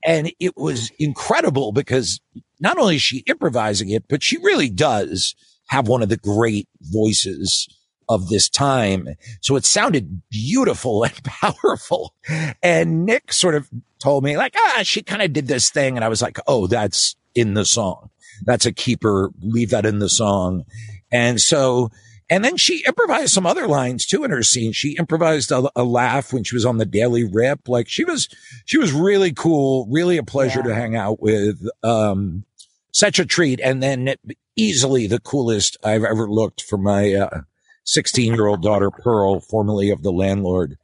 [0.04, 2.20] And it was incredible because
[2.60, 5.36] not only is she improvising it, but she really does
[5.68, 7.68] have one of the great voices
[8.10, 9.08] of this time.
[9.40, 12.16] So it sounded beautiful and powerful.
[12.62, 13.70] And Nick sort of
[14.00, 15.96] told me like, ah, she kind of did this thing.
[15.96, 18.10] And I was like, oh, that's in the song.
[18.44, 19.30] That's a keeper.
[19.42, 20.66] Leave that in the song.
[21.12, 21.92] And so,
[22.32, 24.72] and then she improvised some other lines too in her scene.
[24.72, 27.68] She improvised a, a laugh when she was on the Daily Rip.
[27.68, 28.28] Like she was,
[28.66, 30.68] she was really cool, really a pleasure yeah.
[30.68, 31.62] to hang out with.
[31.84, 32.46] Um,
[32.92, 33.60] such a treat.
[33.62, 34.16] And then
[34.56, 37.42] easily the coolest I've ever looked for my, uh,
[37.86, 40.78] 16 year old daughter, Pearl, formerly of the landlord.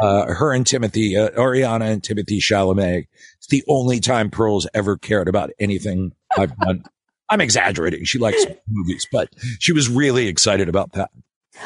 [0.00, 3.06] Uh, her and Timothy, uh, Ariana and Timothy Chalamet.
[3.38, 6.84] It's the only time Pearl's ever cared about anything I've done.
[7.28, 8.04] I'm exaggerating.
[8.04, 11.10] She likes movies, but she was really excited about that.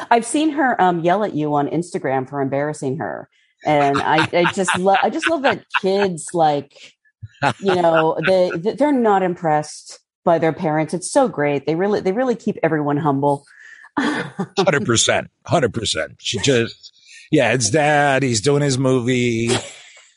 [0.09, 3.29] I've seen her um, yell at you on Instagram for embarrassing her,
[3.65, 4.97] and I, I just love.
[5.01, 6.93] I just love that kids like,
[7.59, 10.93] you know, they they're not impressed by their parents.
[10.93, 11.65] It's so great.
[11.65, 13.45] They really they really keep everyone humble.
[13.97, 16.15] Hundred percent, hundred percent.
[16.19, 16.93] She just,
[17.31, 18.23] yeah, it's dad.
[18.23, 19.49] He's doing his movie.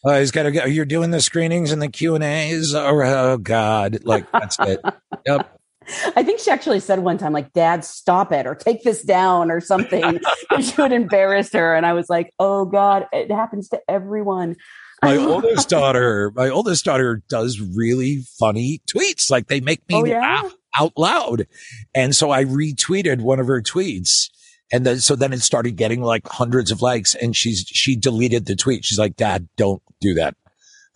[0.04, 0.64] Uh, he's got to go.
[0.64, 2.74] You're doing the screenings and the Q and A's.
[2.74, 4.00] Oh, oh God!
[4.04, 4.80] Like that's it.
[5.26, 5.56] Yep.
[6.16, 9.50] I think she actually said one time, like, Dad, stop it or take this down
[9.50, 10.20] or something.
[10.60, 11.74] she would embarrass her.
[11.74, 14.56] And I was like, oh God, it happens to everyone.
[15.02, 19.30] my oldest daughter, my oldest daughter does really funny tweets.
[19.30, 20.20] Like they make me oh, yeah?
[20.20, 21.46] laugh out loud.
[21.94, 24.30] And so I retweeted one of her tweets.
[24.72, 28.46] And then, so then it started getting like hundreds of likes and she's, she deleted
[28.46, 28.84] the tweet.
[28.84, 30.36] She's like, dad, don't do that.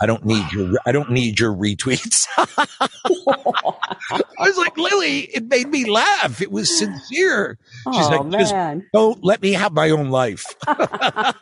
[0.01, 2.27] I don't need your, I don't need your retweets.
[2.37, 6.43] I was like, Lily, it made me laugh.
[6.43, 7.59] It was sincere.
[7.93, 8.87] She's oh, like, man.
[8.93, 10.45] don't let me have my own life.
[10.67, 11.33] I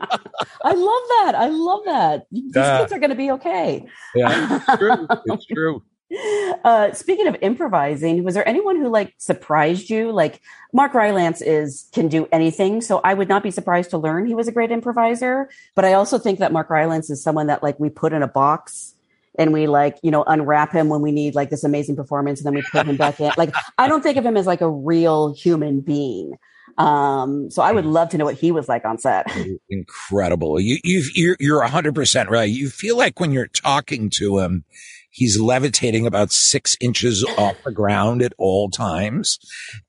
[0.64, 1.32] love that.
[1.36, 2.26] I love that.
[2.30, 3.86] These uh, kids are going to be okay.
[4.14, 5.06] yeah, it's true.
[5.26, 5.82] It's true.
[6.64, 10.12] Uh, speaking of improvising, was there anyone who like surprised you?
[10.12, 10.40] Like
[10.72, 14.34] Mark Rylance is can do anything, so I would not be surprised to learn he
[14.34, 15.50] was a great improviser.
[15.74, 18.28] But I also think that Mark Rylance is someone that like we put in a
[18.28, 18.94] box
[19.36, 22.46] and we like you know unwrap him when we need like this amazing performance, and
[22.46, 23.32] then we put him back in.
[23.36, 26.34] Like I don't think of him as like a real human being.
[26.78, 29.26] Um, so I would love to know what he was like on set.
[29.68, 30.60] Incredible.
[30.60, 32.48] You, you, you're, you're hundred percent right.
[32.48, 34.64] You feel like when you're talking to him,
[35.12, 39.38] He's levitating about six inches off the ground at all times.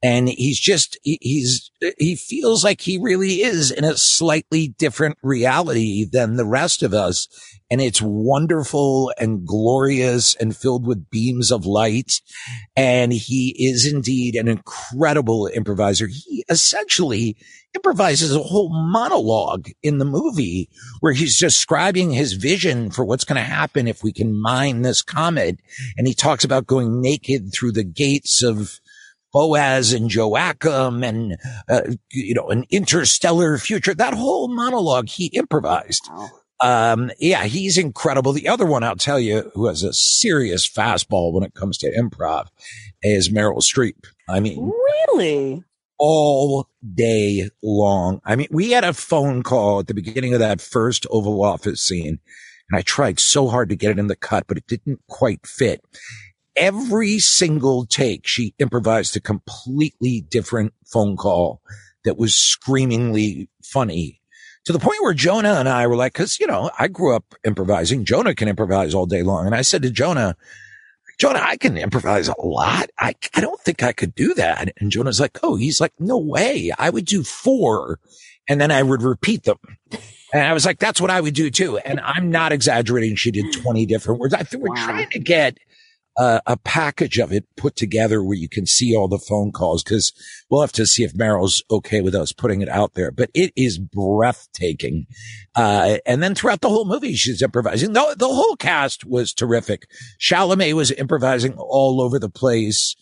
[0.03, 6.03] And he's just, he's, he feels like he really is in a slightly different reality
[6.03, 7.29] than the rest of us.
[7.71, 12.21] And it's wonderful and glorious and filled with beams of light.
[12.75, 16.07] And he is indeed an incredible improviser.
[16.07, 17.37] He essentially
[17.75, 23.37] improvises a whole monologue in the movie where he's describing his vision for what's going
[23.37, 25.59] to happen if we can mine this comet.
[25.97, 28.79] And he talks about going naked through the gates of
[29.33, 33.95] Boaz and Joachim and, uh, you know, an interstellar future.
[33.95, 36.07] That whole monologue he improvised.
[36.59, 38.31] Um, yeah, he's incredible.
[38.31, 41.91] The other one I'll tell you who has a serious fastball when it comes to
[41.91, 42.47] improv
[43.01, 44.05] is Meryl Streep.
[44.29, 44.71] I mean,
[45.09, 45.63] really?
[45.97, 48.21] all day long.
[48.25, 51.81] I mean, we had a phone call at the beginning of that first Oval Office
[51.81, 52.19] scene,
[52.69, 55.45] and I tried so hard to get it in the cut, but it didn't quite
[55.45, 55.81] fit.
[56.55, 61.61] Every single take, she improvised a completely different phone call
[62.05, 64.21] that was screamingly funny
[64.65, 67.35] to the point where Jonah and I were like, cause you know, I grew up
[67.43, 68.05] improvising.
[68.05, 69.45] Jonah can improvise all day long.
[69.45, 70.35] And I said to Jonah,
[71.19, 72.89] Jonah, I can improvise a lot.
[72.97, 74.73] I, I don't think I could do that.
[74.77, 76.71] And Jonah's like, Oh, he's like, no way.
[76.77, 77.99] I would do four
[78.47, 79.59] and then I would repeat them.
[80.33, 81.77] And I was like, that's what I would do too.
[81.77, 83.15] And I'm not exaggerating.
[83.15, 84.33] She did 20 different words.
[84.33, 84.85] I think we're wow.
[84.85, 85.59] trying to get
[86.17, 89.83] uh, a package of it put together where you can see all the phone calls
[89.83, 90.13] because
[90.49, 93.11] we'll have to see if Meryl's okay with us putting it out there.
[93.11, 95.07] But it is breathtaking.
[95.55, 97.93] Uh, and then throughout the whole movie, she's improvising.
[97.93, 99.87] The, the whole cast was terrific.
[100.19, 102.95] Chalamet was improvising all over the place.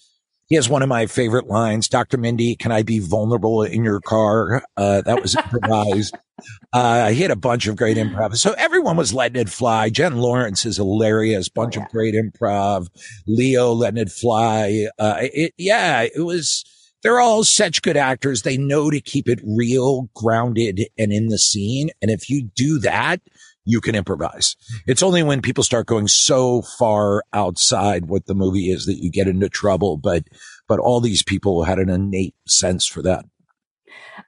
[0.52, 1.88] He has one of my favorite lines.
[1.88, 2.18] Dr.
[2.18, 4.62] Mindy, can I be vulnerable in your car?
[4.76, 6.14] Uh, that was improvised.
[6.74, 8.36] uh, he had a bunch of great improv.
[8.36, 9.90] So everyone was letting it fly.
[9.90, 11.48] Jen Lawrence is hilarious.
[11.48, 12.88] Bunch of great improv.
[13.26, 14.88] Leo letting it fly.
[15.00, 16.66] Uh, it, yeah, it was,
[17.02, 18.42] they're all such good actors.
[18.42, 21.92] They know to keep it real, grounded and in the scene.
[22.02, 23.22] And if you do that,
[23.66, 24.56] you can improvise.
[24.88, 29.12] It's only when people start going so far outside what the movie is that you
[29.12, 29.98] get into trouble.
[29.98, 30.24] But,
[30.68, 33.26] but all these people had an innate sense for that.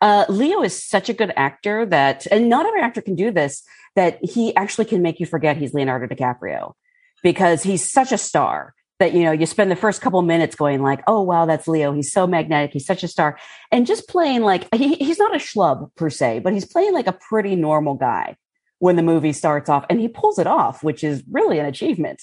[0.02, 3.63] Uh, Leo is such a good actor that, and not every actor can do this,
[3.96, 6.74] that he actually can make you forget he's Leonardo DiCaprio
[7.22, 10.82] because he's such a star that, you know, you spend the first couple minutes going
[10.82, 11.93] like, oh, wow, that's Leo.
[11.93, 12.72] He's so magnetic.
[12.74, 13.38] He's such a star.
[13.72, 17.08] And just playing like, he, he's not a schlub per se, but he's playing like
[17.08, 18.36] a pretty normal guy
[18.84, 22.22] when the movie starts off and he pulls it off, which is really an achievement.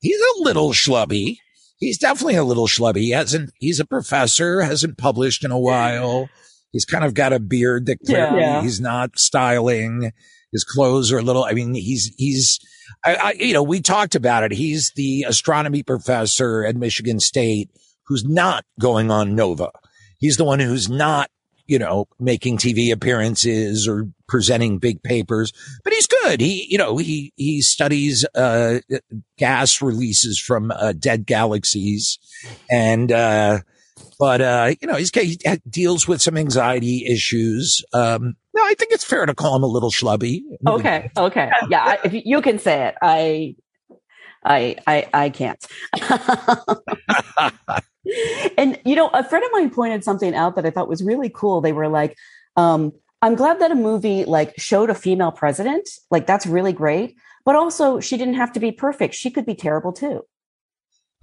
[0.00, 1.38] He's a little schlubby.
[1.78, 2.98] He's definitely a little schlubby.
[2.98, 6.28] He hasn't, he's a professor, hasn't published in a while.
[6.70, 8.60] He's kind of got a beard that clearly yeah.
[8.60, 10.12] he's not styling.
[10.52, 12.58] His clothes are a little, I mean, he's, he's,
[13.02, 14.52] I, I, you know, we talked about it.
[14.52, 17.70] He's the astronomy professor at Michigan State
[18.06, 19.70] who's not going on Nova.
[20.18, 21.30] He's the one who's not
[21.72, 26.38] you know, making TV appearances or presenting big papers, but he's good.
[26.38, 28.80] He, you know, he, he studies, uh,
[29.38, 32.18] gas releases from, uh, dead galaxies
[32.70, 33.60] and, uh,
[34.18, 37.82] but, uh, you know, he's, he deals with some anxiety issues.
[37.94, 40.42] Um, no, I think it's fair to call him a little schlubby.
[40.66, 41.10] Okay.
[41.16, 41.50] Okay.
[41.70, 41.96] Yeah.
[42.04, 43.56] If you can say it, I,
[44.44, 45.64] I, I, I can't.
[48.58, 51.30] and you know, a friend of mine pointed something out that I thought was really
[51.32, 51.60] cool.
[51.60, 52.16] They were like,
[52.56, 55.88] um, I'm glad that a movie like showed a female president.
[56.10, 57.16] Like that's really great.
[57.44, 59.14] But also she didn't have to be perfect.
[59.14, 60.22] She could be terrible too.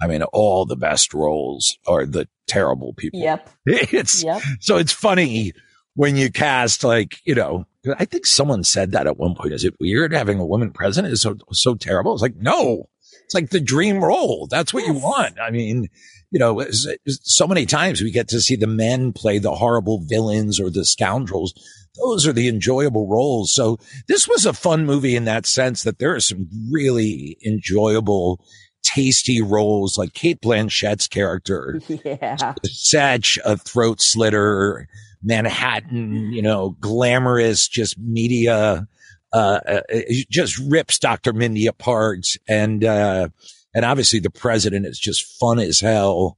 [0.02, 3.20] I mean, all the best roles are the terrible people.
[3.20, 3.50] Yep.
[3.66, 4.42] It's yep.
[4.62, 5.52] so it's funny
[5.96, 7.66] when you cast like, you know,
[7.98, 9.54] I think someone said that at one point.
[9.54, 12.14] Is it weird having a woman president is so so terrible?
[12.14, 12.90] It's like, no.
[13.26, 14.48] It's like the dream role.
[14.50, 14.96] That's what yes.
[14.96, 15.40] you want.
[15.40, 15.90] I mean,
[16.32, 16.64] you know,
[17.08, 20.86] so many times we get to see the men play the horrible villains or the
[20.86, 21.54] scoundrels.
[22.02, 23.54] Those are the enjoyable roles.
[23.54, 28.40] So this was a fun movie in that sense that there are some really enjoyable,
[28.84, 31.82] tasty roles like Cate Blanchett's character.
[32.06, 32.54] Yeah.
[32.66, 34.88] Such a throat slitter,
[35.22, 38.88] Manhattan, you know, glamorous, just media,
[39.34, 39.82] uh, uh
[40.30, 41.34] just rips Dr.
[41.34, 42.26] Mindy apart.
[42.48, 43.30] And, uh,
[43.74, 46.38] and obviously the president is just fun as hell.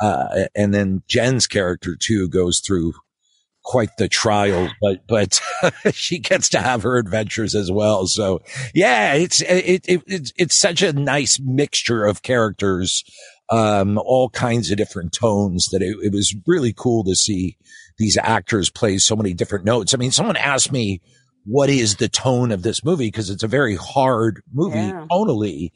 [0.00, 2.94] Uh, and then Jen's character too goes through
[3.64, 5.40] quite the trial, but, but
[5.92, 8.06] she gets to have her adventures as well.
[8.06, 8.42] So
[8.74, 13.04] yeah, it's, it, it, it's, it's such a nice mixture of characters,
[13.50, 17.56] um, all kinds of different tones that it, it was really cool to see
[17.98, 19.94] these actors play so many different notes.
[19.94, 21.00] I mean, someone asked me,
[21.44, 23.10] what is the tone of this movie?
[23.10, 25.06] Cause it's a very hard movie yeah.
[25.10, 25.70] tonally.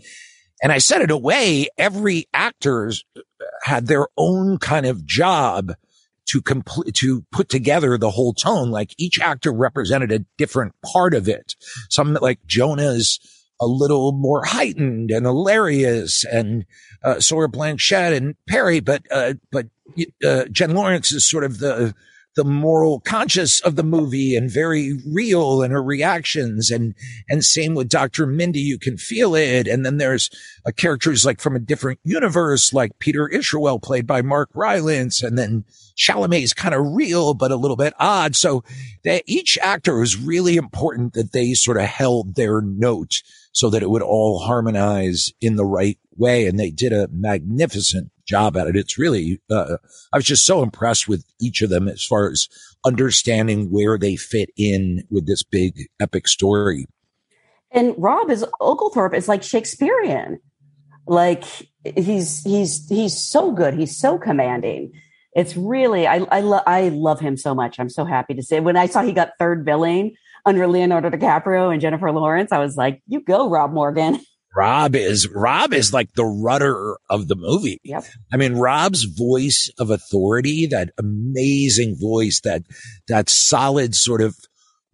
[0.63, 1.69] And I said it away.
[1.77, 3.05] every actor's
[3.63, 5.73] had their own kind of job
[6.27, 8.71] to complete, to put together the whole tone.
[8.71, 11.55] Like each actor represented a different part of it.
[11.89, 13.21] Some like Jonah's
[13.61, 16.67] a little more heightened and hilarious and,
[17.03, 19.67] uh, Sawyer Blanchett and Perry, but, uh, but,
[20.25, 21.95] uh, Jen Lawrence is sort of the,
[22.37, 26.71] the moral conscious of the movie and very real in her reactions.
[26.71, 26.95] And,
[27.29, 28.27] and same with Dr.
[28.27, 28.61] Mindy.
[28.61, 29.67] You can feel it.
[29.67, 30.31] And then there's
[30.67, 35.23] a characters like from a different universe, like Peter Isherwell played by Mark Rylance.
[35.23, 35.65] And then
[35.97, 38.37] Chalamet is kind of real, but a little bit odd.
[38.37, 38.63] So
[39.05, 43.23] that each actor was really important that they sort of held their note
[43.53, 46.47] so that it would all harmonize in the right way.
[46.47, 48.77] And they did a magnificent job at it.
[48.77, 49.77] It's really, uh,
[50.13, 52.49] I was just so impressed with each of them as far as
[52.85, 56.87] understanding where they fit in with this big epic story.
[57.71, 60.39] And Rob is Oglethorpe is like Shakespearean.
[61.07, 61.45] Like
[61.85, 63.75] he's he's he's so good.
[63.75, 64.93] He's so commanding.
[65.35, 67.79] It's really I I, lo- I love him so much.
[67.79, 71.73] I'm so happy to say when I saw he got third billing under Leonardo DiCaprio
[71.73, 74.21] and Jennifer Lawrence, I was like, "You go, Rob Morgan."
[74.57, 77.81] Rob is Rob is like the rudder of the movie.
[77.85, 78.05] Yep.
[78.33, 82.63] I mean, Rob's voice of authority, that amazing voice, that
[83.09, 84.37] that solid sort of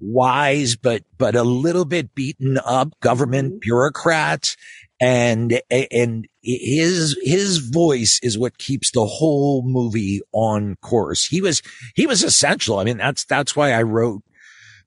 [0.01, 3.59] wise but but a little bit beaten up government mm-hmm.
[3.61, 4.57] bureaucrat
[5.01, 11.27] and and his his voice is what keeps the whole movie on course.
[11.27, 11.63] He was
[11.95, 12.79] he was essential.
[12.79, 14.23] I mean, that's that's why I wrote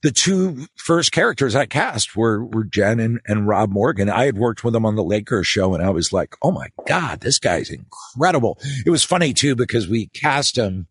[0.05, 4.07] the two first characters I cast were, were Jen and, and Rob Morgan.
[4.07, 6.67] I had worked with them on the Lakers show and I was like, Oh my
[6.85, 8.59] God, this guy's incredible.
[8.85, 10.85] It was funny too, because we cast him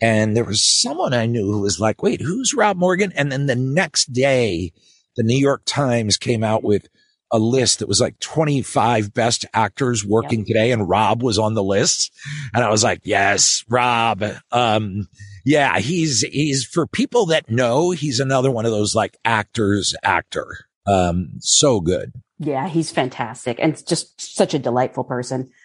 [0.00, 3.12] and there was someone I knew who was like, wait, who's Rob Morgan?
[3.14, 4.72] And then the next day,
[5.14, 6.88] the New York Times came out with
[7.30, 11.62] a list that was like 25 best actors working today and Rob was on the
[11.62, 12.10] list.
[12.52, 14.24] And I was like, yes, Rob.
[14.50, 15.06] Um,
[15.44, 20.66] yeah, he's, he's for people that know, he's another one of those like actors actor.
[20.86, 22.12] Um, so good.
[22.38, 25.50] Yeah, he's fantastic and just such a delightful person.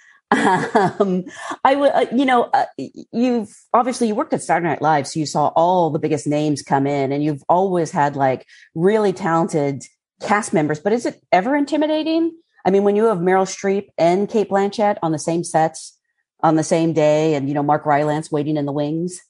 [1.00, 1.26] Um,
[1.64, 5.20] I would, uh, you know, uh, you've obviously you worked at Saturday Night Live, so
[5.20, 9.84] you saw all the biggest names come in, and you've always had like really talented
[10.22, 10.80] cast members.
[10.80, 12.32] But is it ever intimidating?
[12.66, 15.98] I mean, when you have Meryl Streep and Cate Blanchett on the same sets
[16.42, 19.22] on the same day, and you know Mark Rylance waiting in the wings.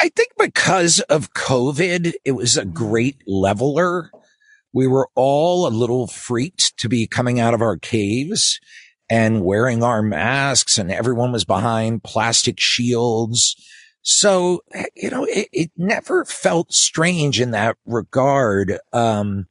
[0.00, 4.10] I think because of COVID, it was a great leveler.
[4.72, 8.60] We were all a little freaked to be coming out of our caves
[9.10, 13.54] and wearing our masks and everyone was behind plastic shields.
[14.02, 14.62] So,
[14.94, 18.78] you know, it, it never felt strange in that regard.
[18.92, 19.46] Um,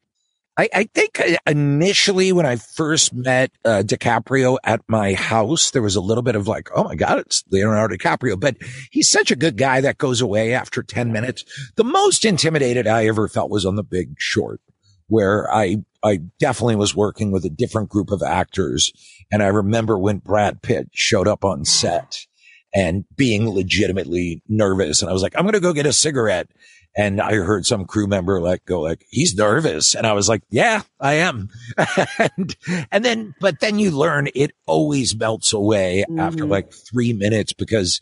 [0.55, 5.95] I, I, think initially when I first met uh, DiCaprio at my house, there was
[5.95, 8.57] a little bit of like, oh my God, it's Leonardo DiCaprio, but
[8.91, 11.43] he's such a good guy that goes away after 10 minutes.
[11.75, 14.61] The most intimidated I ever felt was on the big short
[15.07, 18.91] where I, I definitely was working with a different group of actors.
[19.31, 22.25] And I remember when Brad Pitt showed up on set
[22.73, 25.01] and being legitimately nervous.
[25.01, 26.49] And I was like, I'm going to go get a cigarette.
[26.95, 29.95] And I heard some crew member like go like, he's nervous.
[29.95, 31.49] And I was like, yeah, I am.
[32.19, 32.55] and,
[32.91, 36.19] and then, but then you learn it always melts away mm-hmm.
[36.19, 37.99] after like three minutes because,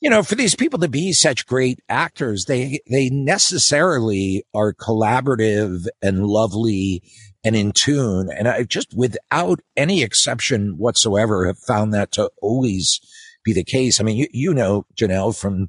[0.00, 5.86] you know, for these people to be such great actors, they, they necessarily are collaborative
[6.02, 7.02] and lovely
[7.44, 8.30] and in tune.
[8.36, 13.00] And I just without any exception whatsoever have found that to always
[13.44, 14.00] be the case.
[14.00, 15.68] I mean, you, you know, Jenelle from,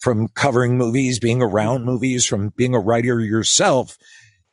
[0.00, 3.98] from covering movies, being around movies, from being a writer yourself.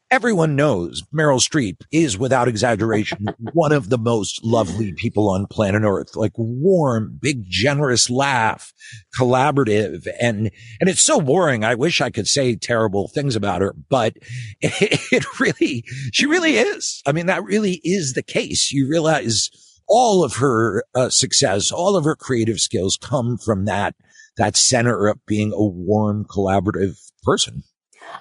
[0.09, 5.83] Everyone knows Meryl Streep is without exaggeration one of the most lovely people on planet
[5.85, 8.73] earth, like warm, big, generous laugh,
[9.17, 10.07] collaborative.
[10.19, 10.51] And,
[10.81, 11.63] and it's so boring.
[11.63, 14.17] I wish I could say terrible things about her, but
[14.59, 17.01] it, it really, she really is.
[17.05, 18.69] I mean, that really is the case.
[18.73, 19.49] You realize
[19.91, 23.93] all of her uh, success, all of her creative skills come from that
[24.37, 27.63] that center of being a warm, collaborative person.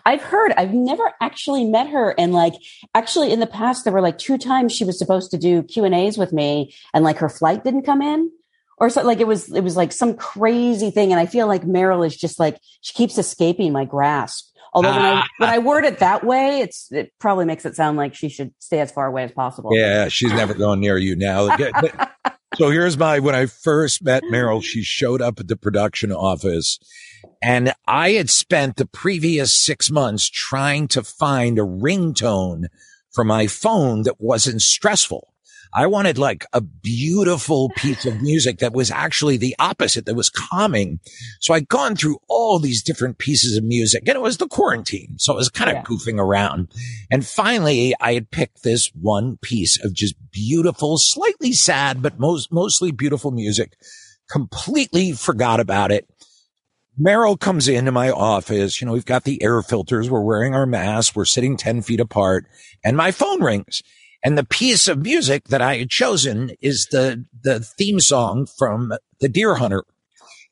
[0.05, 0.53] I've heard.
[0.57, 2.55] I've never actually met her, and like,
[2.95, 5.85] actually, in the past, there were like two times she was supposed to do Q
[5.85, 8.31] and A's with me, and like her flight didn't come in,
[8.79, 9.03] or so.
[9.03, 12.16] Like it was, it was like some crazy thing, and I feel like Meryl is
[12.16, 14.49] just like she keeps escaping my grasp.
[14.73, 15.27] Although when I ah.
[15.39, 18.53] when I word it that way, it's it probably makes it sound like she should
[18.59, 19.71] stay as far away as possible.
[19.75, 21.57] Yeah, she's never going near you now.
[22.57, 26.79] so here's my when I first met Meryl, she showed up at the production office
[27.43, 32.66] and I had spent the previous six months trying to find a ringtone
[33.11, 35.30] for my phone that wasn't stressful.
[35.73, 40.29] I wanted like a beautiful piece of music that was actually the opposite, that was
[40.29, 41.01] calming.
[41.41, 45.14] So I'd gone through all these different pieces of music and it was the quarantine.
[45.18, 45.83] So I was kind of yeah.
[45.83, 46.68] goofing around.
[47.11, 52.53] And finally I had picked this one piece of just beautiful, slightly sad, but most,
[52.53, 53.77] mostly beautiful music.
[54.29, 56.09] Completely forgot about it.
[57.01, 58.81] Meryl comes into my office.
[58.81, 60.11] You know, we've got the air filters.
[60.11, 61.14] We're wearing our masks.
[61.14, 62.47] We're sitting 10 feet apart
[62.85, 63.83] and my phone rings.
[64.23, 68.93] And the piece of music that I had chosen is the, the theme song from
[69.21, 69.85] The Deer Hunter.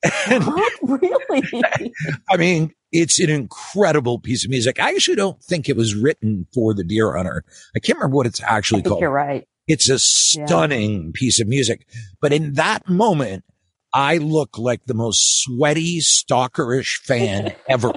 [0.30, 0.72] And, what?
[0.80, 1.92] Really?
[2.30, 4.80] I mean, it's an incredible piece of music.
[4.80, 7.44] I actually don't think it was written for The Deer Hunter.
[7.74, 9.00] I can't remember what it's actually called.
[9.00, 9.48] You're right.
[9.66, 11.10] It's a stunning yeah.
[11.14, 11.86] piece of music.
[12.20, 13.44] But in that moment,
[13.92, 17.92] I look like the most sweaty, stalkerish fan ever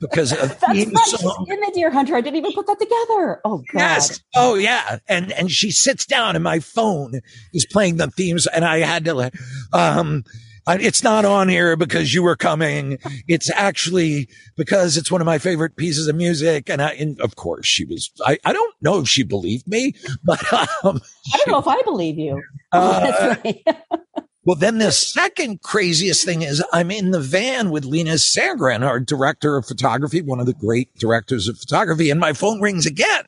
[0.00, 1.46] because of That's song.
[1.48, 2.16] in the Deer Hunter.
[2.16, 3.40] I didn't even put that together.
[3.44, 3.78] Oh God.
[3.78, 4.22] Yes.
[4.34, 4.98] Oh yeah.
[5.08, 7.20] And and she sits down and my phone
[7.52, 9.34] is playing the themes, and I had to like,
[9.72, 10.24] um.
[10.66, 12.96] It's not on here because you were coming.
[13.28, 16.70] It's actually because it's one of my favorite pieces of music.
[16.70, 19.92] And I, and of course she was, I, I don't know if she believed me,
[20.24, 20.40] but,
[20.82, 21.02] um,
[21.34, 22.42] I don't know if I believe you.
[22.72, 23.34] Uh,
[24.44, 29.00] well, then the second craziest thing is I'm in the van with Linus Sandgren, our
[29.00, 33.24] director of photography, one of the great directors of photography, and my phone rings again.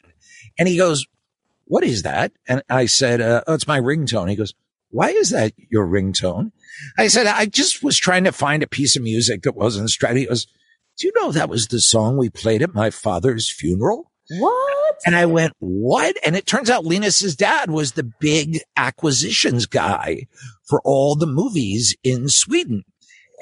[0.59, 1.07] And he goes,
[1.65, 2.33] what is that?
[2.47, 4.31] And I said, uh, oh, it's my ringtone.
[4.31, 4.55] He goes,
[4.91, 6.53] why is that your ringtone?
[6.97, 10.17] I said, I just was trying to find a piece of music that wasn't straight.
[10.17, 10.47] He goes,
[10.99, 14.11] do you know that was the song we played at my father's funeral?
[14.29, 14.76] What?
[15.05, 16.17] And I went, what?
[16.25, 20.27] And it turns out Linus's dad was the big acquisitions guy
[20.65, 22.85] for all the movies in Sweden.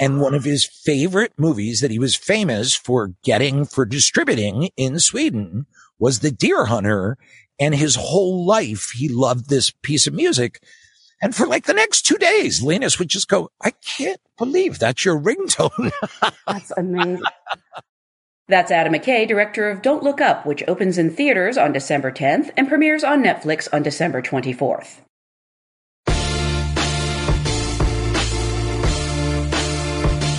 [0.00, 4.98] And one of his favorite movies that he was famous for getting for distributing in
[4.98, 5.66] Sweden
[5.98, 7.16] was The Deer Hunter.
[7.60, 10.60] And his whole life, he loved this piece of music.
[11.22, 15.04] And for like the next two days, Linus would just go, I can't believe that's
[15.04, 15.92] your ringtone.
[16.46, 17.22] that's amazing.
[18.46, 22.50] That's Adam McKay, director of Don't Look Up, which opens in theaters on December 10th
[22.58, 25.00] and premieres on Netflix on December 24th.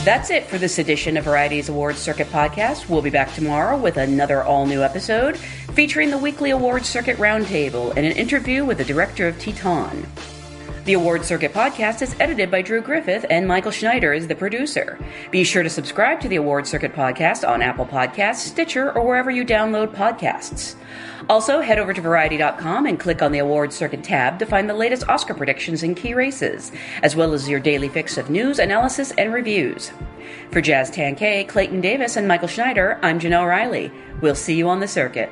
[0.05, 2.89] That's it for this edition of Variety's Awards Circuit podcast.
[2.89, 5.35] We'll be back tomorrow with another all new episode
[5.73, 10.05] featuring the weekly Awards Circuit Roundtable and an interview with the director of Titane.
[10.85, 14.99] The Award Circuit podcast is edited by Drew Griffith, and Michael Schneider is the producer.
[15.31, 19.31] Be sure to subscribe to the Award Circuit podcast on Apple Podcasts, Stitcher, or wherever
[19.31, 20.75] you download podcasts.
[21.27, 24.75] Also, head over to Variety.com and click on the Award Circuit tab to find the
[24.75, 26.71] latest Oscar predictions and key races,
[27.01, 29.91] as well as your daily fix of news, analysis, and reviews.
[30.51, 33.91] For Jazz Tangcay, Clayton Davis, and Michael Schneider, I'm Jenelle Riley.
[34.21, 35.31] We'll see you on the circuit.